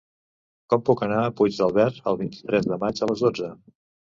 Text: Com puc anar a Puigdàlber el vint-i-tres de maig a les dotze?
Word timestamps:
Com 0.73 0.81
puc 0.87 1.03
anar 1.07 1.19
a 1.25 1.33
Puigdàlber 1.41 1.85
el 2.13 2.19
vint-i-tres 2.23 2.67
de 2.73 2.81
maig 2.87 3.05
a 3.05 3.11
les 3.13 3.23
dotze? 3.29 3.53